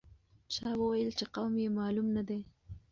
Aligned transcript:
چا 0.53 0.69
وویل 0.79 1.09
چې 1.19 1.25
قوم 1.35 1.53
یې 1.63 1.69
معلوم 1.79 2.07
نه 2.17 2.23
دی. 2.27 2.39